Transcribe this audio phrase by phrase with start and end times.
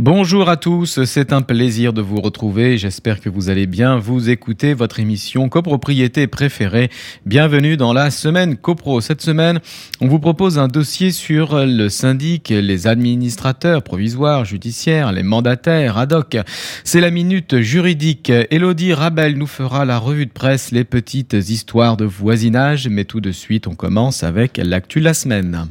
[0.00, 2.78] Bonjour à tous, c'est un plaisir de vous retrouver.
[2.78, 3.98] J'espère que vous allez bien.
[3.98, 6.88] Vous écoutez votre émission copropriété préférée.
[7.26, 9.00] Bienvenue dans la semaine copro.
[9.00, 9.58] Cette semaine,
[10.00, 16.12] on vous propose un dossier sur le syndic, les administrateurs provisoires, judiciaires, les mandataires ad
[16.12, 16.36] hoc.
[16.84, 18.30] C'est la minute juridique.
[18.52, 22.86] Elodie Rabel nous fera la revue de presse, les petites histoires de voisinage.
[22.86, 25.66] Mais tout de suite, on commence avec l'actu la semaine.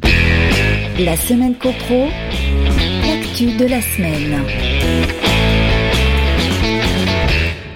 [0.99, 2.09] La semaine copro
[3.46, 4.44] de la semaine.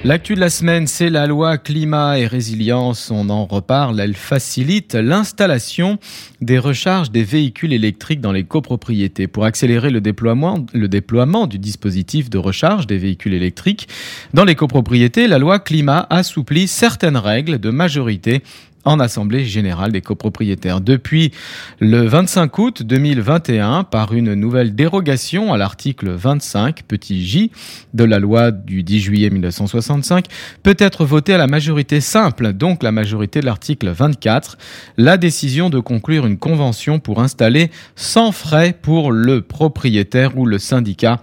[0.03, 3.11] L'actu de la semaine, c'est la loi climat et résilience.
[3.11, 3.99] On en reparle.
[3.99, 5.99] Elle facilite l'installation
[6.41, 9.27] des recharges des véhicules électriques dans les copropriétés.
[9.27, 13.87] Pour accélérer le déploiement, le déploiement du dispositif de recharge des véhicules électriques
[14.33, 18.41] dans les copropriétés, la loi climat assouplit certaines règles de majorité
[18.85, 20.81] en Assemblée générale des copropriétaires.
[20.81, 21.31] Depuis
[21.79, 27.51] le 25 août 2021, par une nouvelle dérogation à l'article 25 petit j
[27.93, 30.25] de la loi du 10 juillet 1965,
[30.63, 34.57] peut être votée à la majorité simple, donc la majorité de l'article 24,
[34.97, 40.57] la décision de conclure une convention pour installer sans frais pour le propriétaire ou le
[40.57, 41.21] syndicat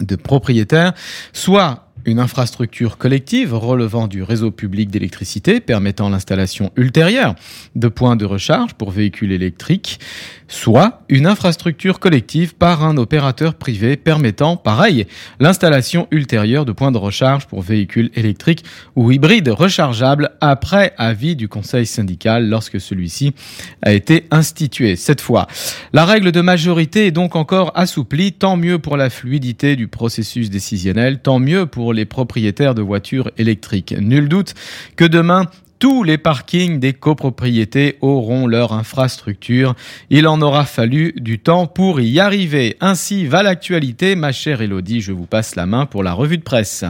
[0.00, 0.92] de propriétaires,
[1.32, 7.34] soit une infrastructure collective relevant du réseau public d'électricité permettant l'installation ultérieure
[7.74, 10.00] de points de recharge pour véhicules électriques,
[10.48, 15.06] soit une infrastructure collective par un opérateur privé permettant, pareil,
[15.40, 18.64] l'installation ultérieure de points de recharge pour véhicules électriques
[18.96, 23.34] ou hybrides rechargeables après avis du conseil syndical lorsque celui-ci
[23.82, 24.96] a été institué.
[24.96, 25.46] Cette fois,
[25.92, 30.50] la règle de majorité est donc encore assouplie, tant mieux pour la fluidité du processus
[30.50, 33.94] décisionnel, tant mieux pour les propriétaires de voitures électriques.
[33.98, 34.54] Nul doute
[34.96, 35.46] que demain,
[35.82, 39.74] tous les parkings des copropriétés auront leur infrastructure.
[40.10, 42.76] Il en aura fallu du temps pour y arriver.
[42.80, 44.14] Ainsi va l'actualité.
[44.14, 46.84] Ma chère Elodie, je vous passe la main pour la revue de presse.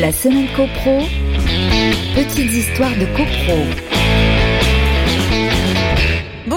[0.00, 1.00] La semaine copro,
[2.14, 3.99] petites histoires de copro.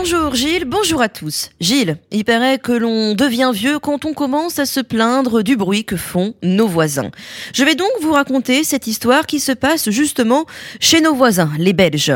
[0.04, 1.50] Bonjour Gilles, bonjour à tous.
[1.62, 5.86] Gilles, il paraît que l'on devient vieux quand on commence à se plaindre du bruit
[5.86, 7.10] que font nos voisins.
[7.54, 10.46] Je vais donc vous raconter cette histoire qui se passe justement
[10.82, 12.12] chez nos voisins, les Belges,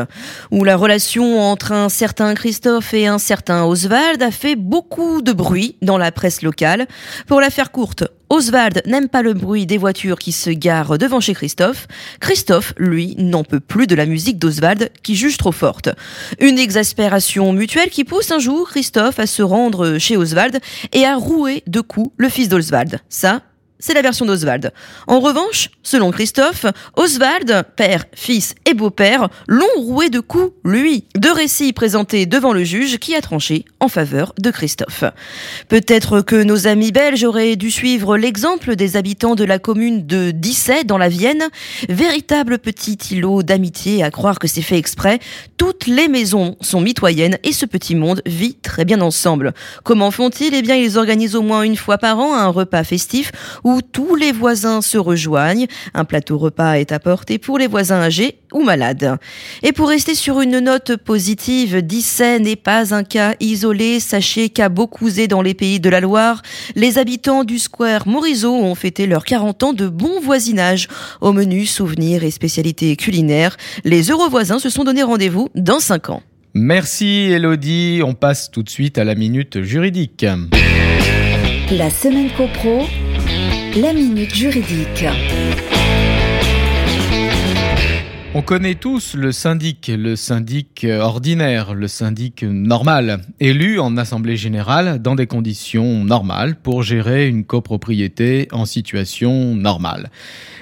[0.50, 5.32] où la relation entre un certain Christophe et un certain Oswald a fait beaucoup de
[5.32, 6.88] bruit dans la presse locale.
[7.26, 11.20] Pour la faire courte, Oswald n'aime pas le bruit des voitures qui se garent devant
[11.20, 11.86] chez Christophe.
[12.20, 15.88] Christophe, lui, n'en peut plus de la musique d'Oswald qui juge trop forte.
[16.38, 20.60] Une exaspération mutuelle qui pousse un jour Christophe à se rendre chez Oswald
[20.92, 23.00] et à rouer de coups le fils d'Oswald.
[23.08, 23.42] Ça,
[23.78, 24.72] c'est la version d'Oswald.
[25.06, 26.66] En revanche, selon Christophe,
[26.96, 31.04] Oswald, père, fils et beau-père, l'ont roué de coups, lui.
[31.16, 35.04] Deux récits présentés devant le juge qui a tranché en faveur de Christophe.
[35.68, 40.30] Peut-être que nos amis belges auraient dû suivre l'exemple des habitants de la commune de
[40.30, 41.44] Disset dans la Vienne,
[41.88, 45.20] véritable petit îlot d'amitié à croire que c'est fait exprès.
[45.56, 49.54] Toutes les maisons sont mitoyennes et ce petit monde vit très bien ensemble.
[49.84, 50.54] Comment font-ils?
[50.54, 53.32] Eh bien, ils organisent au moins une fois par an un repas festif
[53.92, 55.66] tous les voisins se rejoignent.
[55.94, 59.18] Un plateau repas est apporté pour les voisins âgés ou malades.
[59.62, 64.00] Et pour rester sur une note positive, Dissay n'est pas un cas isolé.
[64.00, 66.42] Sachez qu'à Beaucouzé, dans les pays de la Loire,
[66.74, 70.88] les habitants du square Morisot ont fêté leurs 40 ans de bon voisinage.
[71.20, 76.10] Au menu souvenirs et spécialités culinaires, les heureux voisins se sont donné rendez-vous dans 5
[76.10, 76.22] ans.
[76.54, 80.26] Merci Elodie, on passe tout de suite à la minute juridique.
[81.70, 82.86] La semaine copro
[83.76, 85.06] la minute juridique.
[88.38, 95.02] On connaît tous le syndic, le syndic ordinaire, le syndic normal, élu en assemblée générale
[95.02, 100.08] dans des conditions normales pour gérer une copropriété en situation normale.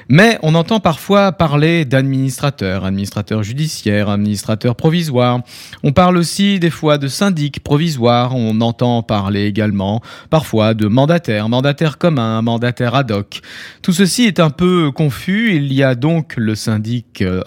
[0.09, 5.41] Mais on entend parfois parler d'administrateurs, administrateurs judiciaires, administrateurs provisoires.
[5.83, 8.37] On parle aussi des fois de syndic provisoires.
[8.37, 13.41] On entend parler également parfois de mandataires, mandataires communs, mandataires ad hoc.
[13.83, 15.57] Tout ceci est un peu confus.
[15.57, 17.43] Il y a donc le syndic euh,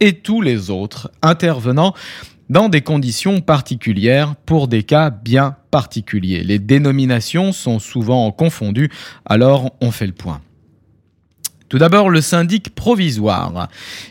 [0.00, 1.94] et tous les autres intervenant
[2.48, 6.44] dans des conditions particulières pour des cas bien particuliers.
[6.44, 8.90] Les dénominations sont souvent confondues,
[9.24, 10.40] alors on fait le point.
[11.68, 13.68] Tout d'abord, le syndic provisoire.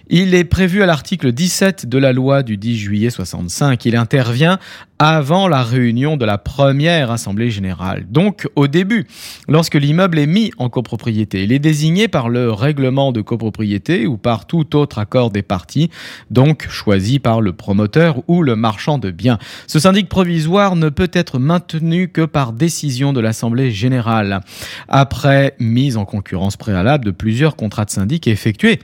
[0.09, 3.85] Il est prévu à l'article 17 de la loi du 10 juillet 65.
[3.85, 4.59] Il intervient
[4.99, 8.05] avant la réunion de la première assemblée générale.
[8.09, 9.05] Donc au début,
[9.47, 14.17] lorsque l'immeuble est mis en copropriété, il est désigné par le règlement de copropriété ou
[14.17, 15.89] par tout autre accord des parties,
[16.31, 19.37] donc choisi par le promoteur ou le marchand de biens.
[19.67, 24.41] Ce syndic provisoire ne peut être maintenu que par décision de l'assemblée générale,
[24.87, 28.79] après mise en concurrence préalable de plusieurs contrats de syndic effectués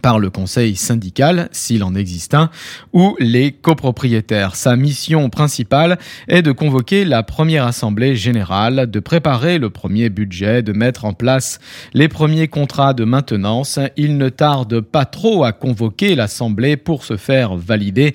[0.00, 2.50] par le conseil syndical, s'il en existe un,
[2.92, 4.56] ou les copropriétaires.
[4.56, 5.98] Sa mission principale
[6.28, 11.12] est de convoquer la première assemblée générale, de préparer le premier budget, de mettre en
[11.12, 11.60] place
[11.92, 13.78] les premiers contrats de maintenance.
[13.96, 18.14] Il ne tarde pas trop à convoquer l'assemblée pour se faire valider.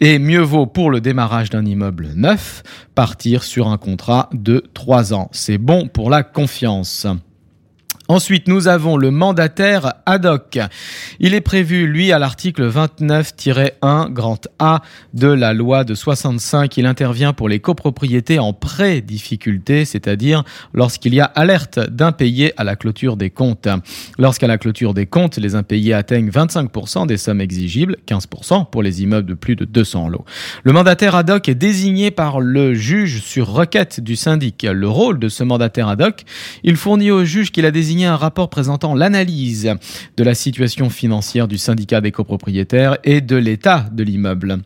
[0.00, 2.64] Et mieux vaut pour le démarrage d'un immeuble neuf
[2.94, 5.28] partir sur un contrat de trois ans.
[5.32, 7.06] C'est bon pour la confiance.
[8.12, 10.58] Ensuite, nous avons le mandataire ad hoc.
[11.18, 14.82] Il est prévu, lui, à l'article 29-1 grand A
[15.14, 16.76] de la loi de 65.
[16.76, 20.44] Il intervient pour les copropriétés en pré-difficulté, c'est-à-dire
[20.74, 23.68] lorsqu'il y a alerte d'impayés à la clôture des comptes.
[24.18, 29.02] Lorsqu'à la clôture des comptes, les impayés atteignent 25% des sommes exigibles, 15% pour les
[29.02, 30.26] immeubles de plus de 200 lots.
[30.64, 34.66] Le mandataire ad hoc est désigné par le juge sur requête du syndic.
[34.70, 36.24] Le rôle de ce mandataire ad hoc,
[36.62, 39.74] il fournit au juge qu'il a désigné un rapport présentant l'analyse
[40.16, 44.62] de la situation financière du syndicat des copropriétaires et de l'état de l'immeuble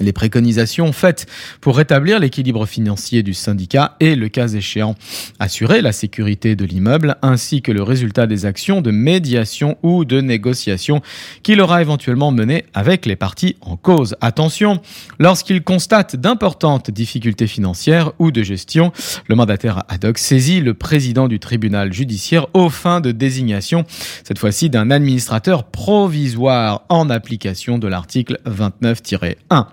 [0.00, 1.26] les préconisations faites
[1.60, 4.94] pour rétablir l'équilibre financier du syndicat et, le cas échéant,
[5.38, 10.20] assurer la sécurité de l'immeuble ainsi que le résultat des actions de médiation ou de
[10.20, 11.00] négociation
[11.42, 14.16] qu'il aura éventuellement menées avec les parties en cause.
[14.20, 14.80] Attention,
[15.18, 18.92] lorsqu'il constate d'importantes difficultés financières ou de gestion,
[19.28, 23.84] le mandataire ad hoc saisit le président du tribunal judiciaire aux fins de désignation,
[24.24, 29.66] cette fois-ci d'un administrateur provisoire en application de l'article 29-1.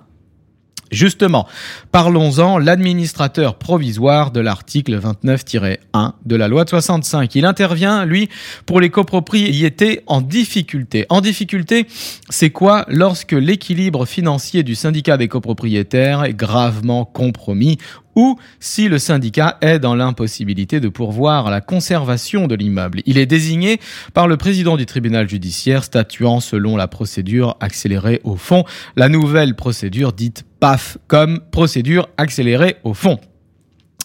[0.92, 1.48] Justement,
[1.94, 7.34] parlons-en, l'administrateur provisoire de l'article 29-1 de la loi de 65.
[7.36, 8.28] Il intervient, lui,
[8.66, 11.06] pour les copropriétés en difficulté.
[11.08, 11.88] En difficulté,
[12.30, 17.78] c'est quoi lorsque l'équilibre financier du syndicat des copropriétaires est gravement compromis
[18.16, 23.02] ou si le syndicat est dans l'impossibilité de pourvoir à la conservation de l'immeuble?
[23.06, 23.80] Il est désigné
[24.14, 28.66] par le président du tribunal judiciaire statuant selon la procédure accélérée au fond,
[28.98, 33.20] la nouvelle procédure dite PAF comme procédure accélérée au fond.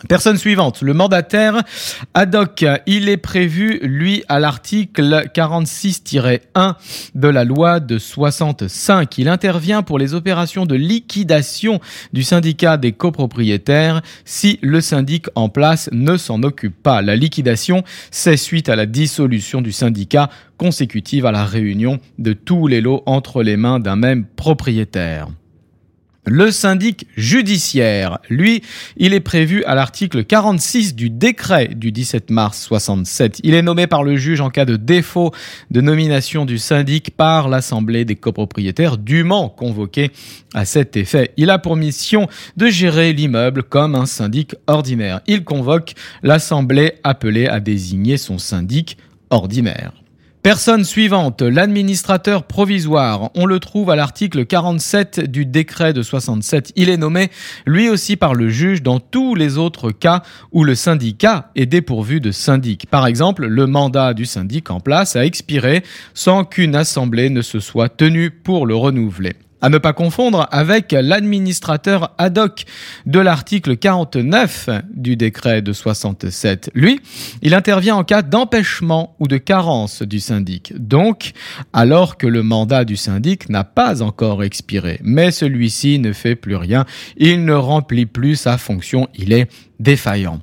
[0.08, 1.62] Personne suivante, le mandataire
[2.12, 2.66] ad hoc.
[2.86, 6.74] Il est prévu, lui, à l'article 46-1
[7.14, 9.16] de la loi de 65.
[9.16, 11.80] Il intervient pour les opérations de liquidation
[12.12, 17.00] du syndicat des copropriétaires si le syndic en place ne s'en occupe pas.
[17.00, 22.66] La liquidation, c'est suite à la dissolution du syndicat consécutive à la réunion de tous
[22.66, 25.28] les lots entre les mains d'un même propriétaire.
[26.28, 28.64] Le syndic judiciaire, lui,
[28.96, 33.38] il est prévu à l'article 46 du décret du 17 mars 67.
[33.44, 35.31] Il est nommé par le juge en cas de défaut
[35.70, 40.11] de nomination du syndic par l'Assemblée des copropriétaires dûment convoqué
[40.52, 41.31] à cet effet.
[41.37, 42.26] Il a pour mission
[42.56, 45.20] de gérer l'immeuble comme un syndic ordinaire.
[45.28, 45.94] Il convoque
[46.25, 48.99] l'Assemblée appelée à désigner son syndic
[49.31, 49.93] ordinaire.
[50.46, 53.31] Personne suivante, l'administrateur provisoire.
[53.34, 56.72] On le trouve à l'article 47 du décret de 67.
[56.76, 57.31] Il est nommé
[57.66, 60.22] lui aussi par le juge dans tous les autres cas
[60.52, 62.88] où le syndicat est dépourvu de syndic.
[62.88, 65.82] Par exemple, le mandat du syndic en place a expiré
[66.14, 69.32] sans qu'une assemblée ne se soit tenue pour le renouveler.
[69.66, 72.66] À ne pas confondre avec l'administrateur ad hoc
[73.04, 76.70] de l'article 49 du décret de 67.
[76.73, 77.00] Lui,
[77.42, 80.73] il intervient en cas d'empêchement ou de carence du syndic.
[80.78, 81.32] Donc,
[81.73, 86.54] alors que le mandat du syndic n'a pas encore expiré, mais celui-ci ne fait plus
[86.54, 86.85] rien,
[87.16, 90.42] il ne remplit plus sa fonction, il est défaillant.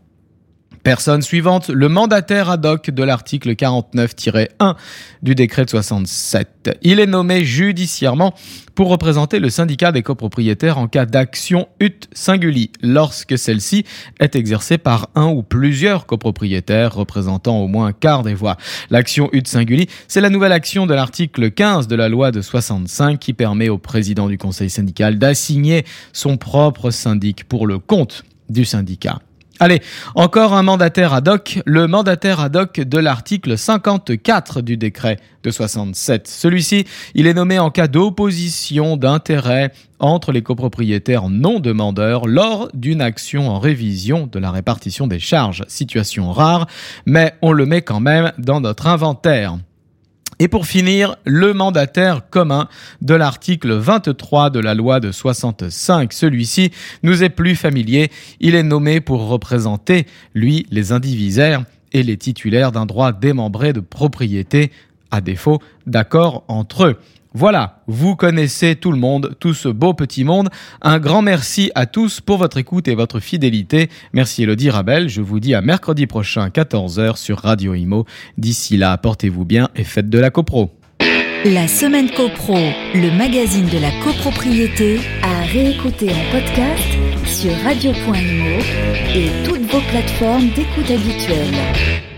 [0.84, 4.76] Personne suivante, le mandataire ad hoc de l'article 49-1
[5.22, 6.78] du décret de 67.
[6.82, 8.34] Il est nommé judiciairement
[8.76, 13.86] pour représenter le syndicat des copropriétaires en cas d'action ut singuli, lorsque celle-ci
[14.20, 18.58] est exercée par un ou plusieurs copropriétaires représentant au moins un quart des voix.
[18.90, 23.20] L'action ut singuli, c'est la nouvelle action de l'article 15 de la loi de 65
[23.20, 28.66] qui permet au président du conseil syndical d'assigner son propre syndic pour le compte du
[28.66, 29.20] syndicat.
[29.64, 29.82] Allez,
[30.14, 35.52] encore un mandataire ad hoc, le mandataire ad hoc de l'article 54 du décret de
[35.52, 36.28] 67.
[36.28, 36.84] Celui-ci,
[37.16, 43.48] il est nommé en cas d'opposition d'intérêt entre les copropriétaires non demandeurs lors d'une action
[43.50, 45.64] en révision de la répartition des charges.
[45.70, 46.68] Situation rare,
[47.06, 49.56] mais on le met quand même dans notre inventaire.
[50.44, 52.68] Et pour finir, le mandataire commun
[53.02, 56.12] de l'article 23 de la loi de 65.
[56.12, 56.72] Celui-ci
[57.02, 58.12] nous est plus familier.
[58.42, 63.80] Il est nommé pour représenter, lui, les indivisaires et les titulaires d'un droit démembré de
[63.80, 64.74] propriété,
[65.12, 66.98] à défaut d'accord entre eux.
[67.36, 70.50] Voilà, vous connaissez tout le monde, tout ce beau petit monde.
[70.82, 73.90] Un grand merci à tous pour votre écoute et votre fidélité.
[74.14, 75.10] Merci Elodie Rabel.
[75.10, 78.06] Je vous dis à mercredi prochain, 14h sur Radio Imo.
[78.38, 80.72] D'ici là, portez-vous bien et faites de la copro.
[81.46, 82.56] La semaine copro,
[82.94, 86.88] le magazine de la copropriété, à réécouter en podcast
[87.26, 88.60] sur radio.imo
[89.14, 92.13] et toutes vos plateformes d'écoute habituelles.